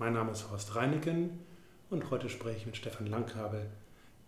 [0.00, 1.40] Mein Name ist Horst Reineken
[1.90, 3.66] und heute spreche ich mit Stefan Langkabel,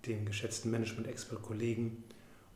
[0.06, 2.04] dem geschätzten Management-Expert-Kollegen,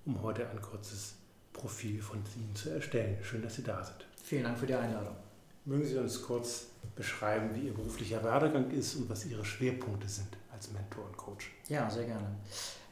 [0.04, 1.14] um heute ein kurzes
[1.54, 3.16] Profil von Ihnen zu erstellen.
[3.22, 4.04] Schön, dass Sie da sind.
[4.22, 5.16] Vielen Dank für die Einladung.
[5.64, 10.37] Mögen Sie uns kurz beschreiben, wie Ihr beruflicher Werdegang ist und was Ihre Schwerpunkte sind
[10.53, 11.53] als Mentor und Coach?
[11.71, 12.37] Ja, sehr gerne.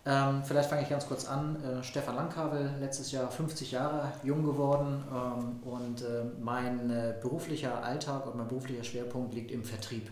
[0.07, 1.57] Ähm, vielleicht fange ich ganz kurz an.
[1.65, 7.83] Äh, Stefan Langkabel, letztes Jahr 50 Jahre jung geworden ähm, und äh, mein äh, beruflicher
[7.83, 10.11] Alltag und mein beruflicher Schwerpunkt liegt im Vertrieb.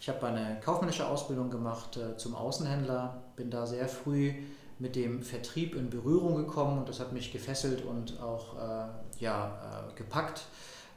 [0.00, 4.34] Ich habe eine kaufmännische Ausbildung gemacht äh, zum Außenhändler, bin da sehr früh
[4.78, 8.86] mit dem Vertrieb in Berührung gekommen und das hat mich gefesselt und auch äh,
[9.18, 10.42] ja, äh, gepackt.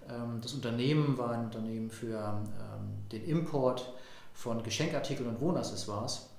[0.08, 3.92] Ähm, das Unternehmen war ein Unternehmen für ähm, den Import
[4.34, 6.31] von Geschenkartikeln und Wohnaccessoires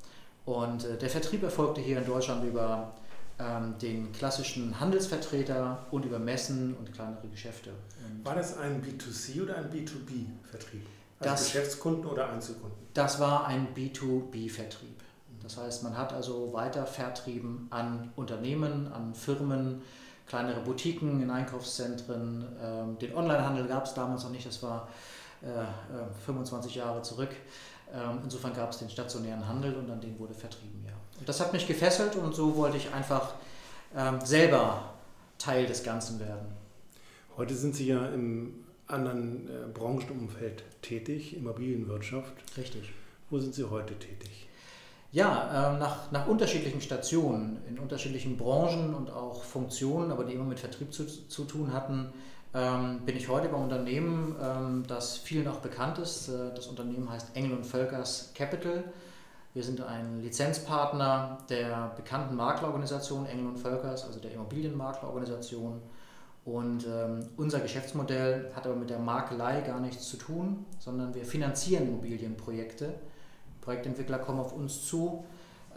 [0.45, 2.93] und äh, der Vertrieb erfolgte hier in Deutschland über
[3.39, 7.71] ähm, den klassischen Handelsvertreter und über Messen und kleinere Geschäfte.
[8.05, 10.87] Und war das ein B2C oder ein B2B-Vertrieb?
[11.21, 12.77] Also das, Geschäftskunden oder Einzelkunden?
[12.95, 15.01] Das war ein B2B-Vertrieb.
[15.43, 19.83] Das heißt, man hat also weiter vertrieben an Unternehmen, an Firmen,
[20.27, 22.47] kleinere Boutiquen in Einkaufszentren.
[22.63, 24.89] Ähm, den Onlinehandel gab es damals noch nicht, das war
[25.43, 27.31] äh, 25 äh, Jahre zurück.
[27.93, 30.93] Ähm, insofern gab es den stationären Handel und an den wurde vertrieben, ja.
[31.19, 33.35] Und das hat mich gefesselt und so wollte ich einfach
[33.97, 34.95] ähm, selber
[35.39, 36.47] Teil des Ganzen werden.
[37.37, 42.33] Heute sind Sie ja im anderen äh, Branchenumfeld tätig, Immobilienwirtschaft.
[42.57, 42.93] Richtig.
[43.31, 44.49] Wo sind Sie heute tätig?
[45.13, 50.45] Ja, ähm, nach, nach unterschiedlichen Stationen, in unterschiedlichen Branchen und auch Funktionen, aber die immer
[50.45, 52.13] mit Vertrieb zu, zu tun hatten,
[52.55, 56.29] ähm, bin ich heute beim Unternehmen, ähm, das vielen auch bekannt ist.
[56.29, 58.85] Äh, das Unternehmen heißt Engel und Völkers Capital.
[59.55, 65.81] Wir sind ein Lizenzpartner der bekannten Maklerorganisation Engel und Völkers, also der Immobilienmaklerorganisation.
[66.45, 71.25] Und ähm, unser Geschäftsmodell hat aber mit der Makelei gar nichts zu tun, sondern wir
[71.25, 72.95] finanzieren Immobilienprojekte.
[73.61, 75.25] Projektentwickler kommen auf uns zu,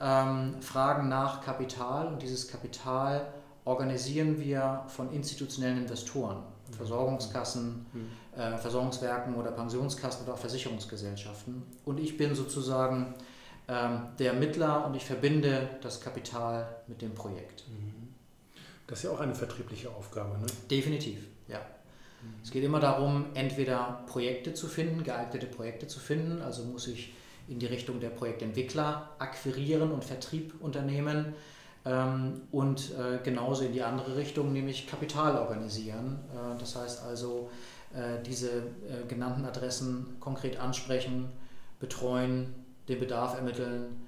[0.01, 3.27] ähm, fragen nach Kapital und dieses Kapital
[3.63, 6.54] organisieren wir von institutionellen Investoren.
[6.75, 8.39] Versorgungskassen, mhm.
[8.39, 11.63] äh, Versorgungswerken oder Pensionskassen oder auch Versicherungsgesellschaften.
[11.85, 13.15] Und ich bin sozusagen
[13.67, 17.65] ähm, der Mittler und ich verbinde das Kapital mit dem Projekt.
[17.67, 18.09] Mhm.
[18.87, 20.45] Das ist ja auch eine vertriebliche Aufgabe, ne?
[20.69, 21.59] Definitiv, ja.
[21.59, 22.33] Mhm.
[22.43, 27.13] Es geht immer darum, entweder Projekte zu finden, geeignete Projekte zu finden, also muss ich
[27.47, 31.33] in die Richtung der Projektentwickler akquirieren und Vertrieb unternehmen
[32.51, 36.19] und äh, genauso in die andere Richtung, nämlich Kapital organisieren.
[36.33, 37.51] Äh, das heißt also,
[37.93, 38.63] äh, diese
[39.07, 41.29] genannten Adressen konkret ansprechen,
[41.79, 42.55] betreuen,
[42.87, 44.01] den Bedarf ermitteln,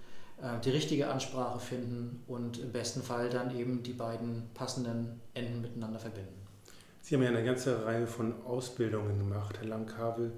[0.64, 5.98] die richtige Ansprache finden und im besten Fall dann eben die beiden passenden Enden miteinander
[5.98, 6.46] verbinden.
[7.02, 10.32] Sie haben ja eine ganze Reihe von Ausbildungen gemacht, Herr Langkabel.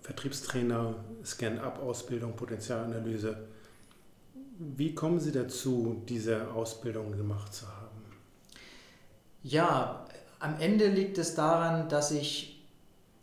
[0.00, 3.36] Vertriebstrainer, Scan-Up-Ausbildung, Potenzialanalyse.
[4.58, 8.02] Wie kommen Sie dazu, diese Ausbildung gemacht zu haben?
[9.42, 10.06] Ja,
[10.38, 12.62] am Ende liegt es daran, dass ich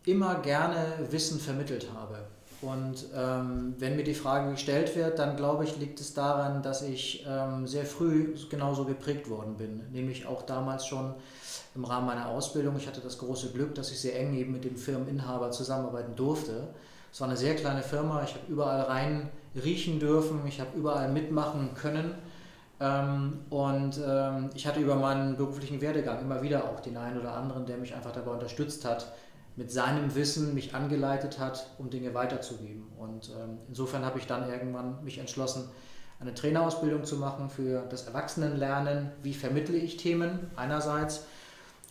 [0.05, 2.25] immer gerne Wissen vermittelt habe.
[2.61, 6.81] Und ähm, wenn mir die Frage gestellt wird, dann glaube ich, liegt es daran, dass
[6.81, 9.83] ich ähm, sehr früh genauso geprägt worden bin.
[9.91, 11.13] Nämlich auch damals schon
[11.75, 12.75] im Rahmen meiner Ausbildung.
[12.75, 16.67] Ich hatte das große Glück, dass ich sehr eng eben mit dem Firmeninhaber zusammenarbeiten durfte.
[17.13, 21.11] Es war eine sehr kleine Firma, ich habe überall rein riechen dürfen, ich habe überall
[21.11, 22.13] mitmachen können.
[22.79, 27.33] Ähm, und ähm, ich hatte über meinen beruflichen Werdegang immer wieder auch den einen oder
[27.33, 29.11] anderen, der mich einfach dabei unterstützt hat,
[29.55, 32.87] mit seinem Wissen mich angeleitet hat, um Dinge weiterzugeben.
[32.97, 35.69] Und ähm, insofern habe ich dann irgendwann mich entschlossen,
[36.21, 39.11] eine Trainerausbildung zu machen für das Erwachsenenlernen.
[39.23, 41.25] Wie vermittle ich Themen einerseits?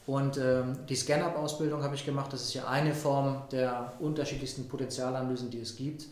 [0.07, 2.33] Und ähm, die Scan-Up-Ausbildung habe ich gemacht.
[2.33, 6.07] Das ist ja eine Form der unterschiedlichsten Potenzialanalysen, die es gibt.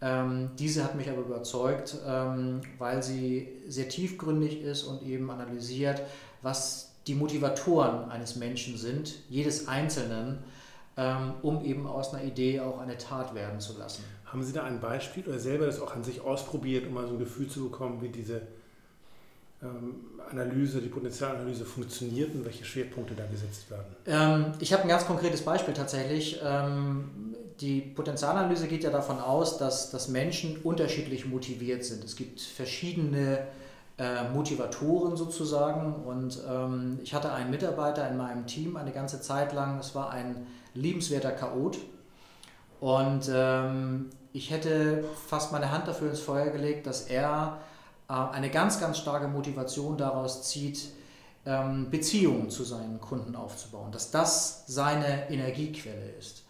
[0.00, 6.02] Ähm, diese hat mich aber überzeugt, ähm, weil sie sehr tiefgründig ist und eben analysiert,
[6.40, 10.38] was die Motivatoren eines Menschen sind, jedes Einzelnen,
[10.96, 14.04] ähm, um eben aus einer Idee auch eine Tat werden zu lassen.
[14.24, 17.14] Haben Sie da ein Beispiel oder selber das auch an sich ausprobiert, um mal so
[17.14, 18.42] ein Gefühl zu bekommen, wie diese
[19.62, 19.96] ähm,
[20.30, 23.96] Analyse, die Potenzialanalyse funktioniert und welche Schwerpunkte da gesetzt werden?
[24.06, 26.38] Ähm, ich habe ein ganz konkretes Beispiel tatsächlich.
[27.60, 32.04] Die Potenzialanalyse geht ja davon aus, dass, dass Menschen unterschiedlich motiviert sind.
[32.04, 33.46] Es gibt verschiedene
[33.98, 39.52] äh, Motivatoren sozusagen und ähm, ich hatte einen Mitarbeiter in meinem Team eine ganze Zeit
[39.52, 41.78] lang, es war ein liebenswerter Chaot
[42.78, 47.58] und ähm, ich hätte fast meine Hand dafür ins Feuer gelegt, dass er
[48.08, 50.92] äh, eine ganz, ganz starke Motivation daraus zieht,
[51.44, 56.44] ähm, Beziehungen zu seinen Kunden aufzubauen, dass das seine Energiequelle ist.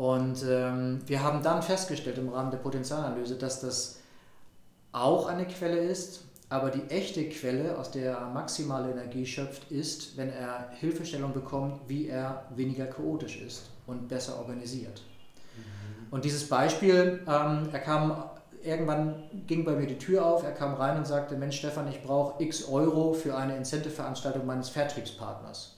[0.00, 3.98] Und ähm, wir haben dann festgestellt im Rahmen der Potenzialanalyse, dass das
[4.92, 10.16] auch eine Quelle ist, aber die echte Quelle, aus der er maximale Energie schöpft, ist,
[10.16, 15.02] wenn er Hilfestellung bekommt, wie er weniger chaotisch ist und besser organisiert.
[15.54, 16.06] Mhm.
[16.10, 18.24] Und dieses Beispiel, ähm, er kam
[18.64, 22.02] irgendwann ging bei mir die Tür auf, er kam rein und sagte, Mensch Stefan, ich
[22.02, 25.76] brauche x Euro für eine Incentive-Veranstaltung meines Vertriebspartners.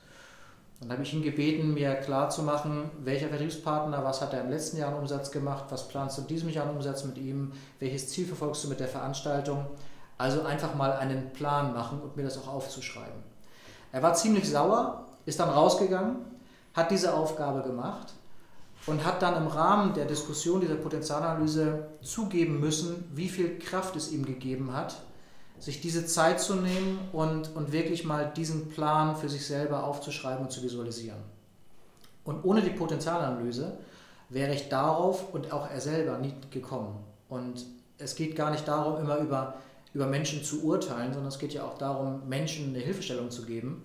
[0.82, 4.92] Dann habe ich ihn gebeten, mir klarzumachen, welcher Vertriebspartner, was hat er im letzten Jahr
[4.92, 8.26] an Umsatz gemacht, was planst du in diesem Jahr an Umsatz mit ihm, welches Ziel
[8.26, 9.66] verfolgst du mit der Veranstaltung.
[10.18, 13.22] Also einfach mal einen Plan machen und mir das auch aufzuschreiben.
[13.92, 16.16] Er war ziemlich sauer, ist dann rausgegangen,
[16.74, 18.14] hat diese Aufgabe gemacht
[18.86, 24.10] und hat dann im Rahmen der Diskussion dieser Potenzialanalyse zugeben müssen, wie viel Kraft es
[24.10, 24.96] ihm gegeben hat,
[25.62, 30.44] sich diese Zeit zu nehmen und, und wirklich mal diesen Plan für sich selber aufzuschreiben
[30.44, 31.20] und zu visualisieren.
[32.24, 33.78] Und ohne die Potenzialanalyse
[34.28, 36.96] wäre ich darauf und auch er selber nie gekommen.
[37.28, 37.64] Und
[37.98, 39.54] es geht gar nicht darum, immer über,
[39.94, 43.84] über Menschen zu urteilen, sondern es geht ja auch darum, Menschen eine Hilfestellung zu geben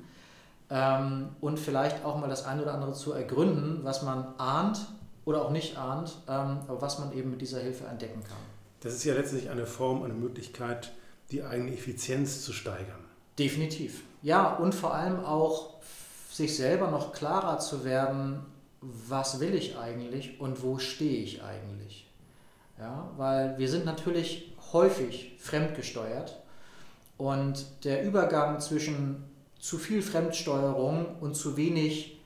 [0.71, 4.79] ähm, und vielleicht auch mal das eine oder andere zu ergründen, was man ahnt
[5.25, 8.37] oder auch nicht ahnt, ähm, aber was man eben mit dieser Hilfe entdecken kann.
[8.79, 10.91] Das ist ja letztlich eine Form, eine Möglichkeit,
[11.31, 13.03] die eigene Effizienz zu steigern.
[13.37, 14.03] Definitiv.
[14.21, 15.75] Ja, und vor allem auch
[16.31, 18.45] sich selber noch klarer zu werden,
[18.81, 22.07] was will ich eigentlich und wo stehe ich eigentlich.
[22.79, 26.37] Ja, weil wir sind natürlich häufig fremdgesteuert
[27.17, 29.23] und der Übergang zwischen
[29.59, 32.19] zu viel Fremdsteuerung und zu wenig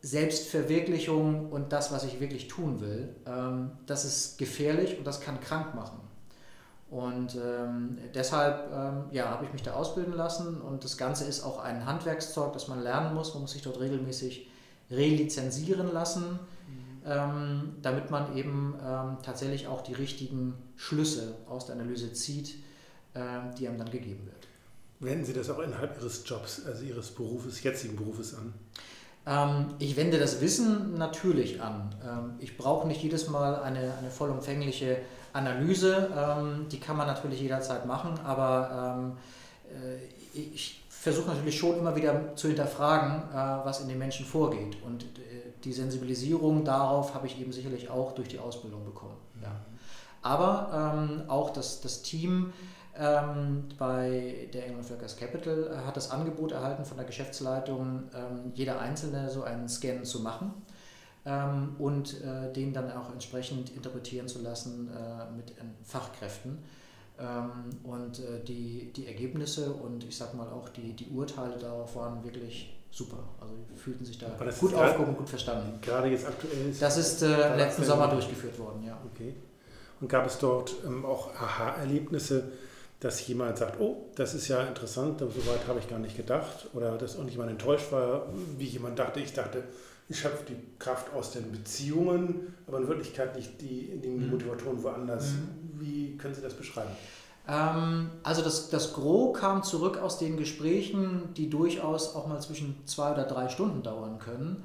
[0.00, 5.40] Selbstverwirklichung und das, was ich wirklich tun will, ähm, das ist gefährlich und das kann
[5.40, 6.00] krank machen.
[6.90, 11.42] Und ähm, deshalb ähm, ja, habe ich mich da ausbilden lassen und das Ganze ist
[11.42, 13.34] auch ein Handwerkszeug, das man lernen muss.
[13.34, 14.48] Man muss sich dort regelmäßig
[14.90, 17.02] relizenzieren lassen, mhm.
[17.04, 22.54] ähm, damit man eben ähm, tatsächlich auch die richtigen Schlüsse aus der Analyse zieht,
[23.12, 23.20] äh,
[23.58, 24.48] die einem dann gegeben wird.
[25.00, 28.54] Wenden Sie das auch innerhalb Ihres Jobs, also Ihres Berufes, jetzigen Berufes an?
[29.26, 31.94] Ähm, ich wende das Wissen natürlich an.
[32.02, 34.98] Ähm, ich brauche nicht jedes Mal eine, eine vollumfängliche
[35.38, 39.16] Analyse, ähm, die kann man natürlich jederzeit machen, aber
[39.68, 44.82] äh, ich versuche natürlich schon immer wieder zu hinterfragen, äh, was in den Menschen vorgeht.
[44.82, 45.06] Und äh,
[45.64, 49.16] die Sensibilisierung darauf habe ich eben sicherlich auch durch die Ausbildung bekommen.
[49.40, 49.52] Ja.
[50.22, 52.52] Aber ähm, auch das, das Team
[52.98, 58.80] ähm, bei der England Workers Capital hat das Angebot erhalten von der Geschäftsleitung, ähm, jeder
[58.80, 60.52] Einzelne so einen Scan zu machen
[61.24, 65.52] ähm, und äh, den dann auch entsprechend interpretieren zu lassen äh, mit
[65.84, 66.58] Fachkräften.
[67.20, 67.50] Ähm,
[67.82, 72.22] und äh, die, die Ergebnisse und ich sag mal auch die, die Urteile darauf waren
[72.22, 73.18] wirklich super.
[73.40, 74.28] Also fühlten sich da
[74.60, 75.80] gut aufgehoben, gut verstanden.
[75.82, 78.96] Gerade jetzt aktuell ist Das ist äh, letzten Sommer durchgeführt worden, ja.
[79.12, 79.34] Okay.
[80.00, 82.52] Und gab es dort ähm, auch Aha-Erlebnisse,
[83.00, 86.68] dass jemand sagt, oh, das ist ja interessant, so weit habe ich gar nicht gedacht,
[86.72, 88.26] oder dass auch nicht jemand enttäuscht war,
[88.58, 89.64] wie jemand dachte, ich dachte,
[90.08, 94.30] ich schöpfe die Kraft aus den Beziehungen, aber in Wirklichkeit nicht die, die mhm.
[94.30, 95.32] Motivatoren woanders.
[95.32, 95.80] Mhm.
[95.80, 96.90] Wie können Sie das beschreiben?
[97.46, 102.86] Ähm, also das, das Gros kam zurück aus den Gesprächen, die durchaus auch mal zwischen
[102.86, 104.64] zwei oder drei Stunden dauern können.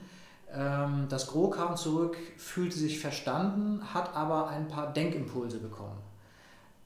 [0.53, 5.97] Ähm, das Gros kam zurück, fühlte sich verstanden, hat aber ein paar Denkimpulse bekommen.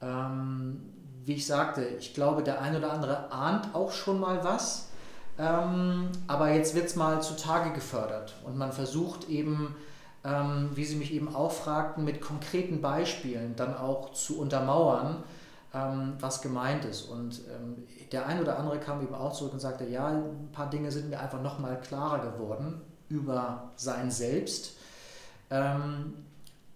[0.00, 0.80] Ähm,
[1.24, 4.87] wie ich sagte, ich glaube, der eine oder andere ahnt auch schon mal was
[5.38, 9.76] ähm, aber jetzt wird es mal zutage gefördert und man versucht eben,
[10.24, 15.22] ähm, wie Sie mich eben auch fragten, mit konkreten Beispielen dann auch zu untermauern,
[15.72, 17.02] ähm, was gemeint ist.
[17.02, 20.70] Und ähm, der ein oder andere kam eben auch zurück und sagte, ja, ein paar
[20.70, 24.76] Dinge sind mir einfach nochmal klarer geworden über sein Selbst,
[25.50, 26.14] ähm,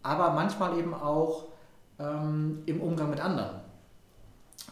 [0.02, 1.46] aber manchmal eben auch
[1.98, 3.60] ähm, im Umgang mit anderen.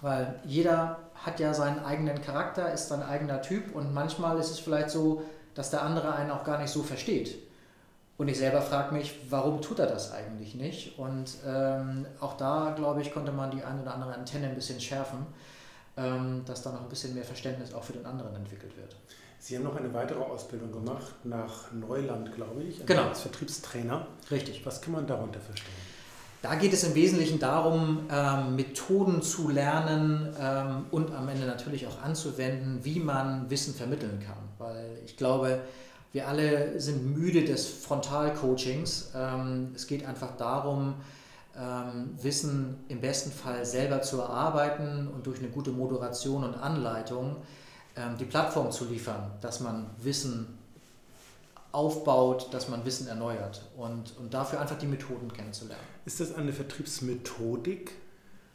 [0.00, 4.58] Weil jeder hat ja seinen eigenen Charakter, ist sein eigener Typ und manchmal ist es
[4.58, 5.22] vielleicht so,
[5.54, 7.36] dass der andere einen auch gar nicht so versteht.
[8.16, 10.98] Und ich selber frage mich, warum tut er das eigentlich nicht?
[10.98, 14.80] Und ähm, auch da, glaube ich, konnte man die eine oder andere Antenne ein bisschen
[14.80, 15.26] schärfen,
[15.96, 18.94] ähm, dass da noch ein bisschen mehr Verständnis auch für den anderen entwickelt wird.
[19.38, 23.08] Sie haben noch eine weitere Ausbildung gemacht nach Neuland, glaube ich, genau.
[23.08, 24.06] als Vertriebstrainer.
[24.30, 24.66] Richtig.
[24.66, 25.72] Was kann man darunter verstehen?
[26.42, 31.86] Da geht es im Wesentlichen darum, ähm, Methoden zu lernen ähm, und am Ende natürlich
[31.86, 34.38] auch anzuwenden, wie man Wissen vermitteln kann.
[34.56, 35.60] Weil ich glaube,
[36.12, 39.12] wir alle sind müde des Frontalcoachings.
[39.14, 40.94] Ähm, es geht einfach darum,
[41.58, 47.36] ähm, Wissen im besten Fall selber zu erarbeiten und durch eine gute Moderation und Anleitung
[47.96, 50.58] ähm, die Plattform zu liefern, dass man Wissen
[51.72, 55.82] aufbaut, dass man Wissen erneuert und, und dafür einfach die Methoden kennenzulernen.
[56.04, 57.92] Ist das eine Vertriebsmethodik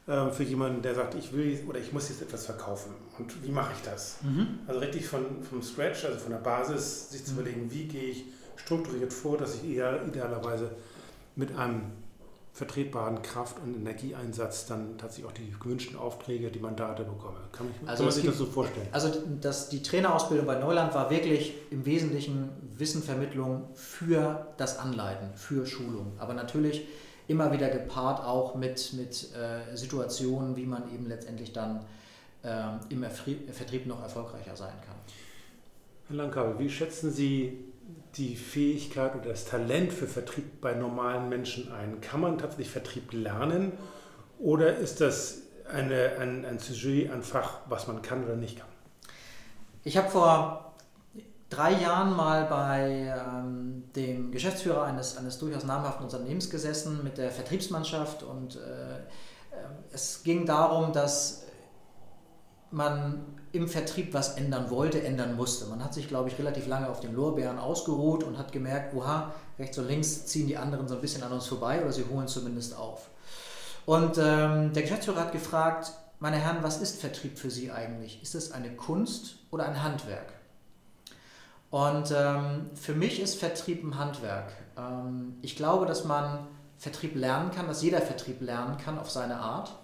[0.07, 3.51] äh, für jemanden, der sagt, ich will oder ich muss jetzt etwas verkaufen und wie
[3.51, 4.17] mache ich das?
[4.21, 4.59] Mhm.
[4.67, 7.39] Also richtig von, vom Scratch, also von der Basis, sich zu mhm.
[7.39, 8.25] überlegen, wie gehe ich
[8.57, 10.71] strukturiert vor, dass ich eher idealerweise
[11.35, 11.91] mit einem
[12.55, 17.35] vertretbaren Kraft- und Energieeinsatz dann tatsächlich auch die gewünschten Aufträge, die Mandate bekomme.
[17.51, 18.87] Kann, ich, also kann man sich gibt, das so vorstellen?
[18.93, 25.65] Also das, die Trainerausbildung bei Neuland war wirklich im Wesentlichen Wissenvermittlung für das Anleiten, für
[25.65, 26.13] Schulung.
[26.17, 26.87] Aber natürlich
[27.27, 31.81] immer wieder gepaart auch mit, mit äh, Situationen, wie man eben letztendlich dann
[32.43, 34.95] äh, im Vertrieb noch erfolgreicher sein kann.
[36.07, 37.65] Herr Langkabel, wie schätzen Sie
[38.15, 42.01] die Fähigkeit oder das Talent für Vertrieb bei normalen Menschen ein?
[42.01, 43.73] Kann man tatsächlich Vertrieb lernen
[44.39, 45.39] oder ist das
[45.71, 48.67] eine, ein, ein Sujet, ein Fach, was man kann oder nicht kann?
[49.83, 50.73] Ich habe vor
[51.49, 57.31] drei Jahren mal bei ähm, dem Geschäftsführer eines, eines durchaus namhaften Unternehmens gesessen mit der
[57.31, 59.01] Vertriebsmannschaft und äh, äh
[59.91, 61.44] es ging darum, dass
[62.75, 65.65] man im Vertrieb was ändern wollte, ändern musste.
[65.65, 69.33] Man hat sich, glaube ich, relativ lange auf den Lorbeeren ausgeruht und hat gemerkt, oha,
[69.57, 72.27] rechts und links ziehen die anderen so ein bisschen an uns vorbei oder sie holen
[72.27, 73.09] zumindest auf.
[73.85, 78.21] Und ähm, der Geschäftsführer hat gefragt, meine Herren, was ist Vertrieb für Sie eigentlich?
[78.21, 80.33] Ist es eine Kunst oder ein Handwerk?
[81.69, 84.51] Und ähm, für mich ist Vertrieb ein Handwerk.
[84.77, 89.37] Ähm, ich glaube, dass man Vertrieb lernen kann, dass jeder Vertrieb lernen kann auf seine
[89.37, 89.75] Art.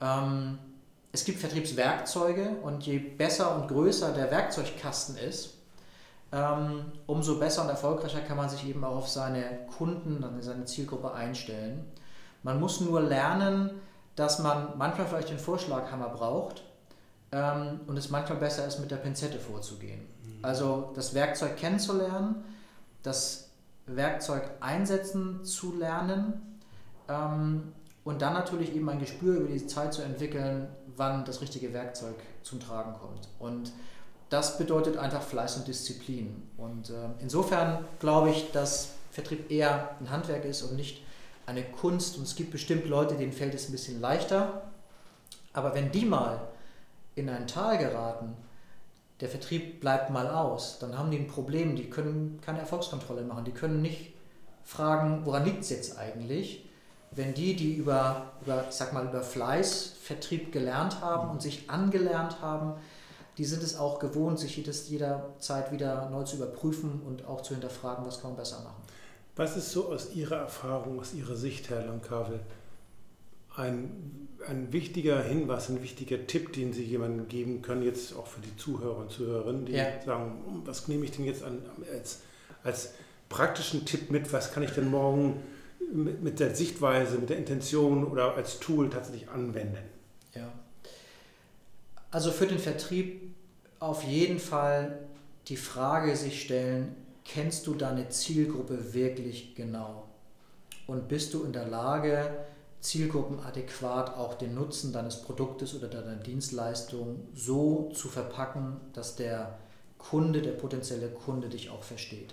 [0.00, 0.58] Ähm,
[1.12, 5.54] es gibt Vertriebswerkzeuge und je besser und größer der Werkzeugkasten ist,
[6.30, 11.12] ähm, umso besser und erfolgreicher kann man sich eben auch auf seine Kunden, seine Zielgruppe
[11.12, 11.86] einstellen.
[12.42, 13.70] Man muss nur lernen,
[14.14, 16.64] dass man manchmal vielleicht den Vorschlaghammer braucht
[17.32, 20.00] ähm, und es manchmal besser ist, mit der Pinzette vorzugehen.
[20.00, 20.44] Mhm.
[20.44, 22.44] Also das Werkzeug kennenzulernen,
[23.02, 23.48] das
[23.86, 26.58] Werkzeug einsetzen zu lernen
[27.08, 27.72] ähm,
[28.04, 30.68] und dann natürlich eben ein Gespür über die Zeit zu entwickeln,
[30.98, 33.28] wann das richtige Werkzeug zum Tragen kommt.
[33.38, 33.72] Und
[34.28, 36.42] das bedeutet einfach Fleiß und Disziplin.
[36.56, 41.02] Und äh, insofern glaube ich, dass Vertrieb eher ein Handwerk ist und nicht
[41.46, 42.18] eine Kunst.
[42.18, 44.62] Und es gibt bestimmt Leute, denen fällt es ein bisschen leichter.
[45.52, 46.40] Aber wenn die mal
[47.14, 48.36] in ein Tal geraten,
[49.20, 51.74] der Vertrieb bleibt mal aus, dann haben die ein Problem.
[51.74, 53.44] Die können keine Erfolgskontrolle machen.
[53.44, 54.14] Die können nicht
[54.62, 56.67] fragen, woran liegt es jetzt eigentlich,
[57.10, 62.40] wenn die, die über, über, sag mal, über Fleiß, Vertrieb gelernt haben und sich angelernt
[62.40, 62.74] haben,
[63.38, 67.54] die sind es auch gewohnt, sich jedes, jederzeit wieder neu zu überprüfen und auch zu
[67.54, 68.82] hinterfragen, was kann man besser machen.
[69.36, 72.40] Was ist so aus Ihrer Erfahrung, aus Ihrer Sicht, Herr Langkavel,
[73.56, 78.40] ein, ein wichtiger Hinweis, ein wichtiger Tipp, den Sie jemandem geben können, jetzt auch für
[78.40, 80.02] die Zuhörer und Zuhörerinnen, die ja.
[80.04, 81.62] sagen, hm, was nehme ich denn jetzt an,
[81.92, 82.20] als,
[82.64, 82.90] als
[83.28, 85.40] praktischen Tipp mit, was kann ich denn morgen
[85.92, 89.78] mit, mit der Sichtweise, mit der Intention oder als Tool tatsächlich anwenden?
[90.34, 90.52] Ja.
[92.10, 93.34] Also für den Vertrieb
[93.80, 94.98] auf jeden Fall
[95.48, 100.04] die Frage sich stellen, kennst du deine Zielgruppe wirklich genau?
[100.86, 102.30] Und bist du in der Lage,
[102.80, 109.58] Zielgruppen adäquat auch den Nutzen deines Produktes oder deiner Dienstleistung so zu verpacken, dass der
[109.98, 112.32] Kunde, der potenzielle Kunde dich auch versteht.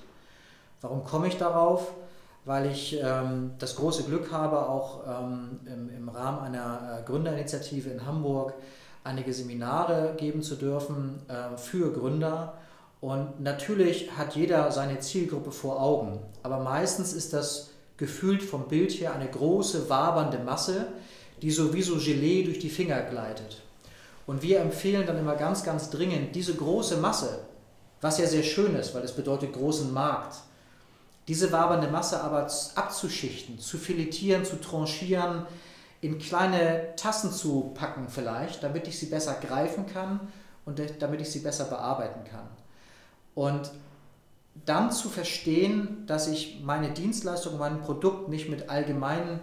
[0.82, 1.92] Warum komme ich darauf?
[2.46, 7.90] Weil ich ähm, das große Glück habe, auch ähm, im, im, Rahmen einer äh, Gründerinitiative
[7.90, 8.54] in Hamburg
[9.04, 12.54] einige Seminare geben zu dürfen äh, für Gründer.
[13.02, 18.92] Und natürlich hat jeder seine Zielgruppe vor Augen, aber meistens ist das gefühlt vom Bild
[18.92, 20.88] her eine große, wabernde Masse,
[21.42, 23.62] die so wie so Gelee durch die Finger gleitet.
[24.28, 27.40] Und wir empfehlen dann immer ganz, ganz dringend, diese große Masse,
[28.02, 30.38] was ja sehr schön ist, weil es bedeutet großen Markt,
[31.28, 35.46] diese wabernde Masse aber abzuschichten, zu filetieren, zu tranchieren,
[36.02, 40.20] in kleine Tassen zu packen vielleicht, damit ich sie besser greifen kann
[40.66, 42.48] und damit ich sie besser bearbeiten kann.
[43.34, 43.72] Und
[44.66, 49.40] dann zu verstehen, dass ich meine Dienstleistung, mein Produkt nicht mit allgemeinen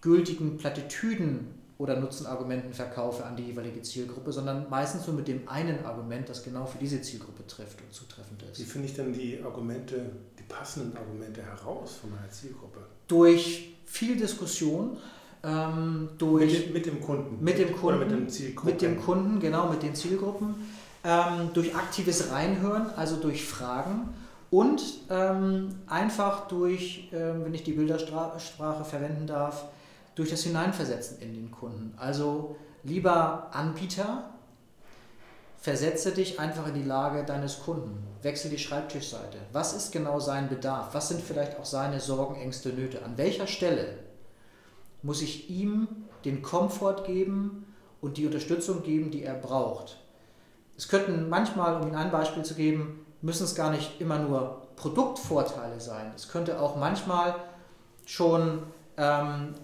[0.00, 5.84] gültigen Plattitüden oder Nutzenargumenten verkaufe an die jeweilige Zielgruppe, sondern meistens nur mit dem einen
[5.84, 8.60] Argument, das genau für diese Zielgruppe trifft und zutreffend ist.
[8.60, 10.10] Wie finde ich denn die Argumente,
[10.48, 12.80] passenden Argumente heraus von meiner Zielgruppe?
[13.06, 14.96] Durch viel Diskussion,
[15.42, 17.42] ähm, durch mit, mit, dem Kunden.
[17.42, 17.86] Mit dem Kunden.
[17.86, 18.70] Oder mit dem Zielgruppen.
[18.70, 20.54] Mit dem Kunden, genau, mit den Zielgruppen.
[21.04, 24.08] Ähm, durch aktives Reinhören, also durch Fragen
[24.50, 29.66] und ähm, einfach durch, ähm, wenn ich die Bildersprache verwenden darf,
[30.14, 31.94] durch das Hineinversetzen in den Kunden.
[31.96, 34.30] Also lieber Anbieter,
[35.66, 38.06] versetze dich einfach in die Lage deines Kunden.
[38.22, 39.38] Wechsel die Schreibtischseite.
[39.50, 40.94] Was ist genau sein Bedarf?
[40.94, 43.04] Was sind vielleicht auch seine Sorgen, Ängste, Nöte?
[43.04, 43.98] An welcher Stelle
[45.02, 45.88] muss ich ihm
[46.24, 47.66] den Komfort geben
[48.00, 49.98] und die Unterstützung geben, die er braucht?
[50.76, 54.68] Es könnten manchmal, um Ihnen ein Beispiel zu geben, müssen es gar nicht immer nur
[54.76, 56.12] Produktvorteile sein.
[56.14, 57.34] Es könnte auch manchmal
[58.04, 58.62] schon
[58.96, 59.54] ähm,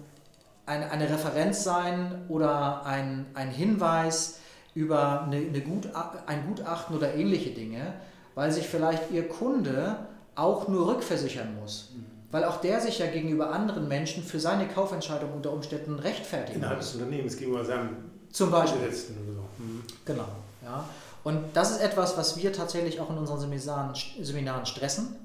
[0.65, 4.39] eine, eine Referenz sein oder ein, ein Hinweis
[4.75, 7.93] über eine, eine Gutach ein Gutachten oder ähnliche Dinge,
[8.35, 9.97] weil sich vielleicht Ihr Kunde
[10.35, 11.91] auch nur rückversichern muss.
[11.95, 12.05] Mhm.
[12.31, 16.79] Weil auch der sich ja gegenüber anderen Menschen für seine Kaufentscheidung unter Umständen rechtfertigen Innerhalb
[16.79, 16.93] muss.
[16.93, 17.89] des Unternehmens gegenüber seinem
[18.31, 18.91] Zum Beispiel.
[18.91, 19.11] So.
[19.59, 19.83] Mhm.
[20.03, 20.25] Genau.
[20.63, 20.85] Ja.
[21.23, 25.15] Und das ist etwas, was wir tatsächlich auch in unseren Seminaren, Seminaren stressen.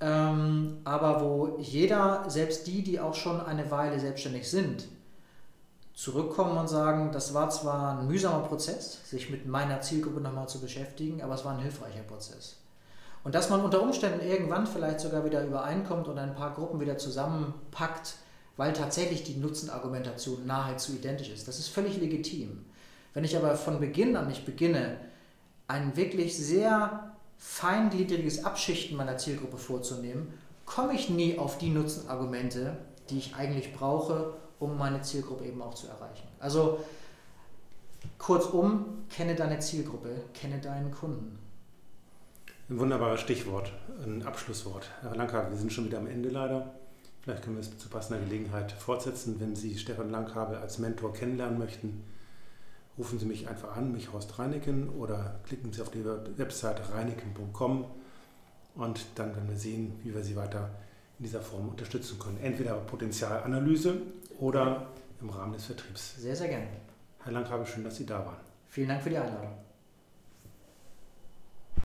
[0.00, 4.86] Ähm, aber wo jeder, selbst die, die auch schon eine Weile selbstständig sind,
[5.96, 10.60] zurückkommen und sagen, das war zwar ein mühsamer Prozess, sich mit meiner Zielgruppe nochmal zu
[10.60, 12.56] beschäftigen, aber es war ein hilfreicher Prozess.
[13.24, 16.98] Und dass man unter Umständen irgendwann vielleicht sogar wieder übereinkommt und ein paar Gruppen wieder
[16.98, 18.16] zusammenpackt,
[18.58, 21.48] weil tatsächlich die Nutzenargumentation nahezu identisch ist.
[21.48, 22.66] Das ist völlig legitim.
[23.14, 24.98] Wenn ich aber von Beginn an nicht beginne,
[25.66, 30.32] ein wirklich sehr feingliedriges Abschichten meiner Zielgruppe vorzunehmen,
[30.66, 32.76] komme ich nie auf die Nutzenargumente,
[33.08, 36.26] die ich eigentlich brauche, um meine Zielgruppe eben auch zu erreichen.
[36.40, 36.80] Also
[38.18, 41.38] kurzum, kenne deine Zielgruppe, kenne deinen Kunden.
[42.68, 43.72] Ein wunderbares Stichwort,
[44.04, 44.90] ein Abschlusswort.
[45.02, 46.74] Herr Langhabe, wir sind schon wieder am Ende leider.
[47.22, 49.40] Vielleicht können wir es zu passender Gelegenheit fortsetzen.
[49.40, 52.04] Wenn Sie Stefan Langhabe als Mentor kennenlernen möchten,
[52.98, 57.84] rufen Sie mich einfach an, mich Horst Reineken, oder klicken Sie auf die Website reineken.com
[58.74, 60.70] und dann werden wir sehen, wie wir Sie weiter
[61.18, 62.38] in dieser Form unterstützen können.
[62.42, 64.02] Entweder Potenzialanalyse
[64.38, 64.88] oder
[65.20, 66.16] im Rahmen des Vertriebs.
[66.16, 66.68] Sehr, sehr gerne.
[67.24, 68.36] Herr Langhabe, schön, dass Sie da waren.
[68.68, 69.65] Vielen Dank für die Einladung.